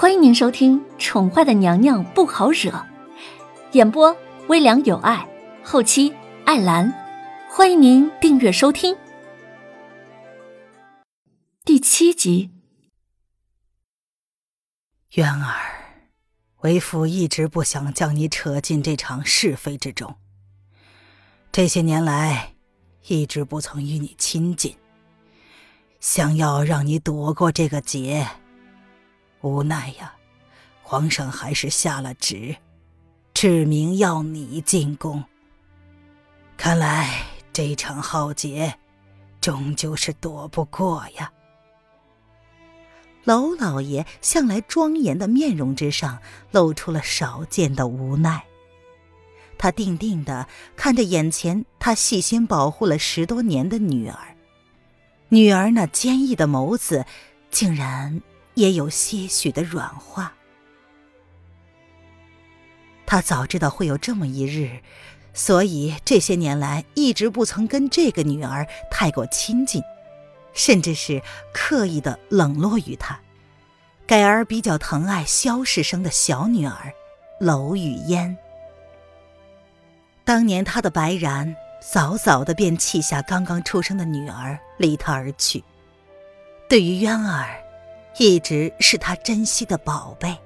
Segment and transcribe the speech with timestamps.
[0.00, 2.70] 欢迎您收听《宠坏的娘娘不好惹》，
[3.72, 5.28] 演播微凉有爱，
[5.64, 6.14] 后期
[6.44, 6.94] 艾兰。
[7.50, 8.96] 欢迎您订阅收听
[11.64, 12.52] 第七集。
[15.14, 16.04] 渊儿，
[16.58, 20.14] 为父一直不想将你扯进这场是非之中。
[21.50, 22.54] 这些年来，
[23.08, 24.76] 一直不曾与你亲近，
[25.98, 28.28] 想要让你躲过这个劫。
[29.40, 30.14] 无奈呀，
[30.82, 32.56] 皇上还是下了旨，
[33.34, 35.22] 指明要你进宫。
[36.56, 38.78] 看来这场浩劫，
[39.40, 41.32] 终究是躲不过呀。
[43.24, 48.42] 娄老爷向来庄严的面容之上，露出了少见的无奈。
[49.58, 54.36] 他定定的看着眼前他细心保护了十多年的女儿，
[55.28, 57.04] 女儿那坚毅的眸子，
[57.50, 58.20] 竟然。
[58.58, 60.34] 也有些许的软化。
[63.06, 64.80] 他早知道会有这么一日，
[65.32, 69.80] 所以这些年来一直不曾跟这个女儿太过亲近，
[70.52, 71.22] 甚至是
[71.54, 73.20] 刻意的冷落于她，
[74.08, 76.92] 改而比较疼爱萧世生的小女儿
[77.38, 78.36] 娄雨嫣。
[80.24, 85.62] 当年他的白然早早的便弃下刚刚出生的女儿，离他而去。
[86.68, 87.67] 对于渊儿。
[88.18, 90.36] 一直是他珍惜的宝贝，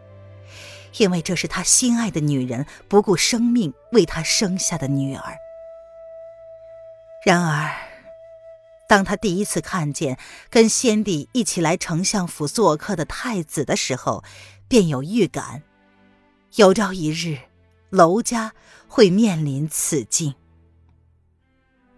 [0.98, 5.38] 因为这是他心爱的女人不顾生命为他生下的女儿。
[7.24, 7.74] 然而，
[8.86, 10.18] 当他第一次看见
[10.50, 14.22] 跟先帝一起来丞相府做客的太子的时候，
[14.68, 15.62] 便有预感，
[16.56, 17.38] 有朝一日，
[17.88, 18.52] 娄家
[18.86, 20.34] 会面临此境。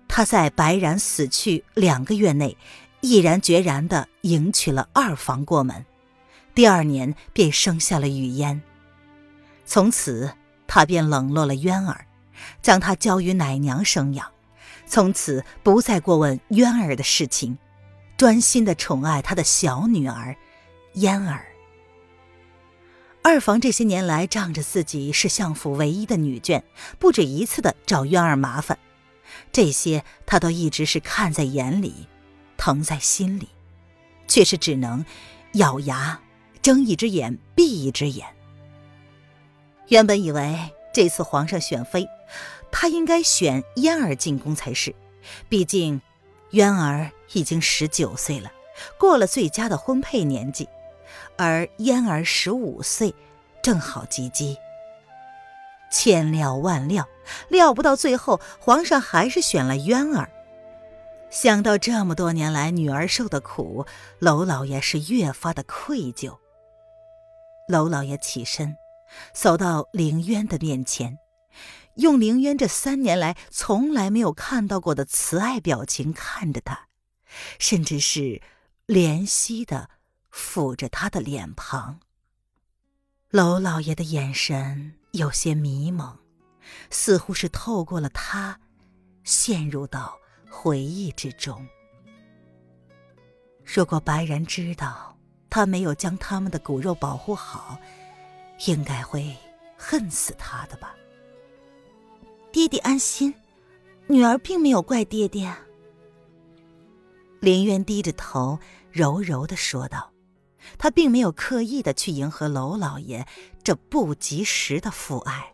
[0.06, 2.56] 他在白然死去两个月内。
[3.04, 5.84] 毅然决然地迎娶了二房过门，
[6.54, 8.62] 第二年便生下了雨嫣。
[9.66, 10.32] 从此，
[10.66, 12.06] 他便冷落了渊儿，
[12.62, 14.30] 将她交于奶娘生养，
[14.86, 17.58] 从此不再过问渊儿的事情，
[18.16, 20.34] 专心地宠爱他的小女儿
[20.94, 21.44] 嫣儿。
[23.22, 26.62] 二房这些年来仗着自己是相府唯一的女眷，
[26.98, 28.78] 不止一次地找渊儿麻烦，
[29.52, 32.06] 这些他都一直是看在眼里。
[32.64, 33.50] 疼在心里，
[34.26, 35.04] 却是只能
[35.52, 36.18] 咬牙
[36.62, 38.26] 睁一只眼闭一只眼。
[39.88, 40.58] 原本以为
[40.90, 42.08] 这次皇上选妃，
[42.72, 44.94] 他应该选嫣儿进宫才是，
[45.46, 46.00] 毕竟
[46.52, 48.50] 渊儿已经十九岁了，
[48.98, 50.66] 过了最佳的婚配年纪，
[51.36, 53.14] 而嫣儿十五岁，
[53.62, 54.56] 正好及笄。
[55.92, 57.06] 千料万料，
[57.48, 60.30] 料不到最后，皇上还是选了渊儿。
[61.34, 63.84] 想到这么多年来女儿受的苦，
[64.20, 66.38] 娄老爷是越发的愧疚。
[67.68, 68.76] 娄老爷起身，
[69.34, 71.18] 走到凌渊的面前，
[71.96, 76.86] 用凌渊这三年来从来没有看到过的慈爱表情看着他，
[77.58, 78.40] 甚至是
[78.86, 79.90] 怜惜的
[80.32, 81.98] 抚着他的脸庞。
[83.30, 86.16] 娄老爷的眼神有些迷蒙，
[86.90, 88.60] 似乎是透过了他，
[89.24, 90.20] 陷入到。
[90.54, 91.66] 回忆之中，
[93.64, 95.14] 如果白然知道
[95.50, 97.76] 他没有将他们的骨肉保护好，
[98.66, 99.36] 应该会
[99.76, 100.94] 恨死他的吧。
[102.50, 103.34] 爹爹安心，
[104.06, 105.54] 女儿并没有怪爹爹。
[107.40, 108.58] 林渊低着头，
[108.90, 110.10] 柔柔的说道
[110.78, 113.26] ：“他并没有刻意的去迎合娄老爷
[113.62, 115.52] 这不及时的父爱。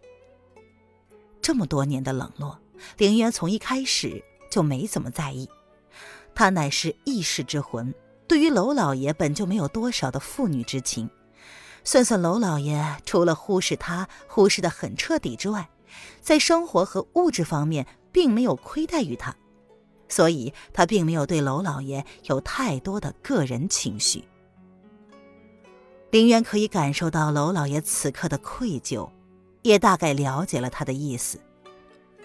[1.43, 2.61] 这么多年的冷落，
[2.97, 5.49] 林渊从一开始。”就没怎么在意，
[6.35, 7.95] 他乃是异世之魂，
[8.27, 11.09] 对于娄老爷本就没有多少的父女之情。
[11.83, 15.71] 算算娄老爷，除了忽视他，忽视的很彻底之外，
[16.21, 19.35] 在生活和物质方面并没有亏待于他，
[20.09, 24.25] 所以他并没有对娄老爷有太多的个人情绪。
[26.11, 29.09] 林渊可以感受到娄老爷此刻的愧疚，
[29.63, 31.41] 也大概了解了他的意思。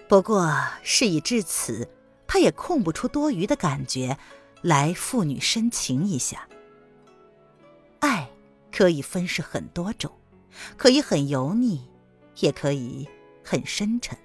[0.08, 0.52] 不过
[0.82, 1.88] 事已至此。
[2.26, 4.16] 他也空不出多余的感觉
[4.62, 6.46] 来父女深情一下。
[8.00, 8.28] 爱
[8.70, 10.10] 可以分饰很多种，
[10.76, 11.82] 可以很油腻，
[12.40, 13.08] 也可以
[13.42, 14.16] 很深沉。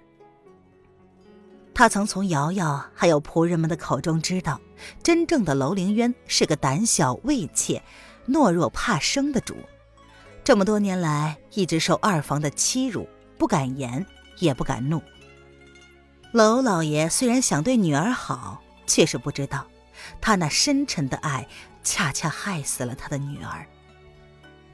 [1.73, 4.59] 他曾从瑶瑶还有仆人们的口中知道，
[5.01, 7.81] 真正的楼凌渊是个胆小畏怯、
[8.27, 9.55] 懦弱怕生的主。
[10.43, 13.07] 这么多年来，一直受二房的欺辱，
[13.37, 14.05] 不敢言，
[14.39, 15.01] 也不敢怒。
[16.33, 19.67] 娄老爷虽然想对女儿好，却是不知道，
[20.21, 21.45] 他那深沉的爱
[21.83, 23.65] 恰恰害死了他的女儿。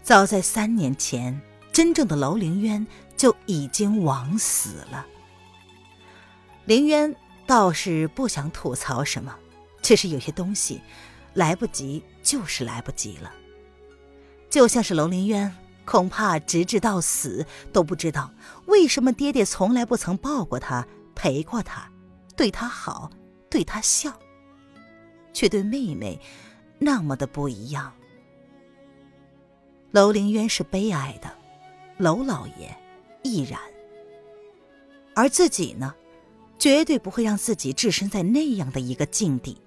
[0.04, 5.06] 早在三年前，真正的楼凌渊就已经枉死了。
[6.66, 7.16] 凌渊
[7.48, 9.36] 倒是不想吐槽什么，
[9.82, 10.80] 只是有些东西
[11.34, 13.32] 来不及，就是来不及了。
[14.48, 15.54] 就像是楼凌渊，
[15.86, 18.32] 恐怕直至到死都不知道
[18.68, 20.88] 为什么爹爹从来不曾抱过他、
[21.18, 21.92] 陪过他、
[22.36, 23.10] 对他好、
[23.50, 24.14] 对他笑，
[25.34, 26.22] 却对妹妹
[26.78, 27.92] 那么的不一样。
[29.90, 31.34] 楼凌渊是悲哀的，
[31.98, 32.78] 楼老爷
[33.24, 33.60] 亦然，
[35.16, 35.96] 而自己呢？
[36.60, 39.60] 绝对不会让自己置身在那样的一个境地。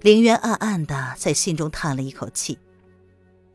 [0.00, 2.58] 凌渊暗暗的在心中叹了一口气，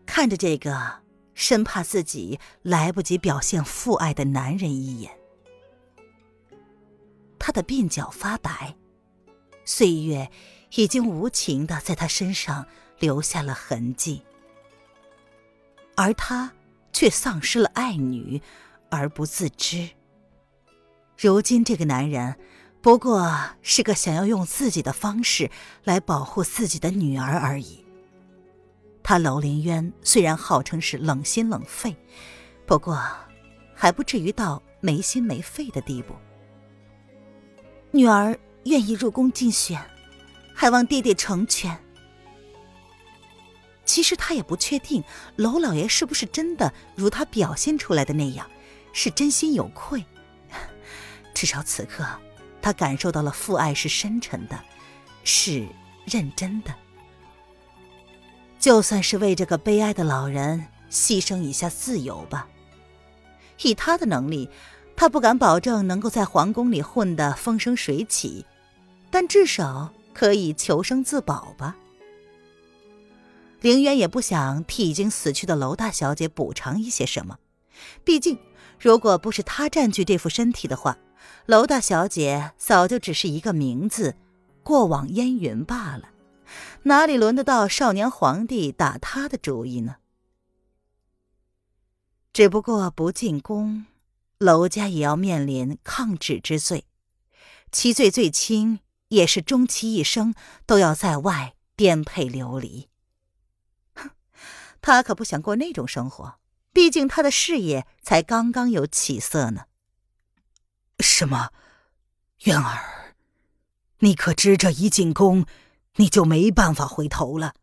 [0.05, 1.01] 看着这个
[1.33, 5.11] 生怕自己来不及表现父爱的男人一眼。
[7.45, 8.75] 他的鬓角发白，
[9.65, 10.31] 岁月
[10.73, 12.65] 已经无情的在他身上
[12.97, 14.23] 留下了痕迹，
[15.95, 16.51] 而他
[16.91, 18.41] 却丧失了爱女
[18.89, 19.87] 而不自知。
[21.15, 22.35] 如今这个男人，
[22.81, 23.31] 不过
[23.61, 25.51] 是个想要用自己的方式
[25.83, 27.85] 来保护自己的女儿而已。
[29.03, 31.95] 他楼凌渊虽然号称是冷心冷肺，
[32.65, 32.99] 不过
[33.75, 36.15] 还不至于到没心没肺的地步。
[37.95, 39.81] 女儿愿意入宫竞选，
[40.53, 41.79] 还望爹爹成全。
[43.85, 45.01] 其实他也不确定
[45.37, 48.51] 楼老爷是不是真的如他表现出来的那样，
[48.91, 50.03] 是真心有愧。
[51.33, 52.05] 至少此刻，
[52.61, 54.59] 他感受到了父爱是深沉的，
[55.23, 55.65] 是
[56.03, 56.75] 认真的。
[58.59, 62.49] 就算是为这个悲哀的老人牺牲一下自由吧。
[63.61, 64.49] 以他的能力，
[64.95, 68.45] 他不敢保证能够在皇宫里混得风生水起，
[69.11, 71.75] 但至少可以求生自保吧。
[73.61, 77.39] 凌渊也不想替已经死去的楼大小姐补偿一些什么，
[78.03, 78.37] 毕竟，
[78.79, 80.97] 如果不是他占据这副身体的话。
[81.47, 84.15] 楼大小姐早就只是一个名字，
[84.63, 86.09] 过往烟云罢了，
[86.83, 89.97] 哪里轮得到少年皇帝打她的主意呢？
[92.33, 93.85] 只不过不进宫，
[94.45, 96.85] 娄家也要面临抗旨之罪，
[97.71, 100.33] 其罪最轻也是终其一生
[100.65, 102.87] 都要在外颠沛流离。
[103.93, 104.11] 哼，
[104.81, 106.39] 他可不想过那种生活，
[106.71, 109.65] 毕竟他的事业才刚刚有起色呢。
[110.99, 111.51] 什么，
[112.45, 113.15] 渊儿，
[113.99, 115.45] 你可知这一进宫，
[115.95, 117.55] 你就没办法回头了。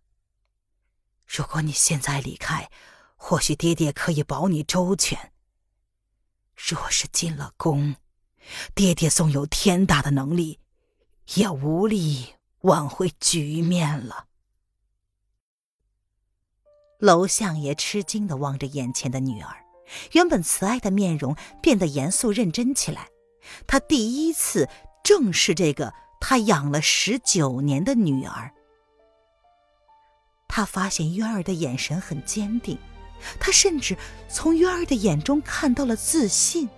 [1.27, 2.71] 如果你现在离开，
[3.17, 5.33] 或许爹爹可以保你周全。
[6.57, 7.97] 若是进了宫，
[8.75, 10.59] 爹爹纵有天大的能力，
[11.35, 14.27] 也无力挽回局面了。
[16.99, 19.65] 娄相爷吃惊的望着眼前的女儿，
[20.13, 23.09] 原本慈爱的面容变得严肃认真起来。
[23.67, 24.69] 他第一次
[25.03, 28.55] 正视这个他养了十九年的女儿。
[30.47, 32.79] 他发现渊儿的眼神很坚定，
[33.39, 33.97] 他甚至
[34.29, 36.69] 从渊儿的眼中看到了自信。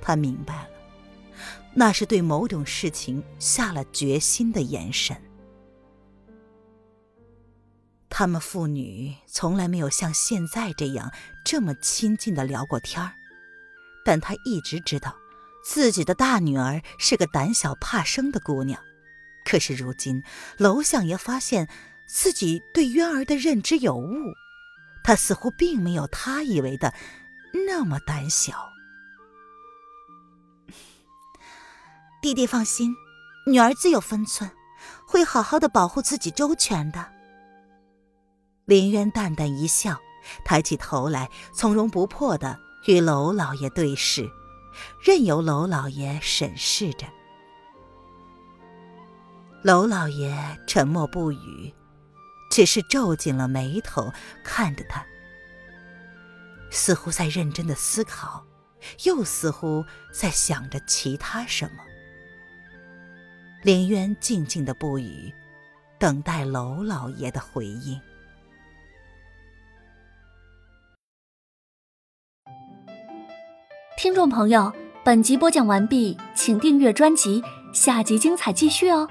[0.00, 0.68] 他明白了，
[1.74, 5.16] 那是对某种事情下了决心的眼神。
[8.08, 11.12] 他们父女从来没有像现在这样
[11.44, 13.12] 这么亲近的聊过天儿。
[14.04, 15.14] 但他一直知道，
[15.64, 18.82] 自己的大女儿是个胆小怕生的姑娘。
[19.44, 20.22] 可是如今，
[20.58, 21.68] 娄相爷发现
[22.06, 24.14] 自己对渊儿的认知有误，
[25.02, 26.94] 他似乎并没有他以为的
[27.66, 28.70] 那么胆小。
[32.22, 32.94] 弟弟放心，
[33.46, 34.50] 女儿自有分寸，
[35.06, 37.06] 会好好的保护自己周全的。
[38.66, 39.98] 林渊淡淡一笑，
[40.44, 42.58] 抬起头来，从容不迫的。
[42.86, 44.26] 与娄老爷对视，
[45.04, 47.06] 任由娄老爷审视着。
[49.62, 51.74] 娄老爷沉默不语，
[52.50, 54.12] 只是皱紧了眉头
[54.44, 55.06] 看着他，
[56.70, 58.44] 似乎在认真的思考，
[59.04, 61.82] 又似乎在想着其他什么。
[63.62, 65.32] 林渊静静的不语，
[65.98, 68.00] 等待娄老爷的回应。
[73.96, 74.72] 听众朋友，
[75.04, 79.08] 本集播讲完毕，请订阅专辑，下集精彩继续哦。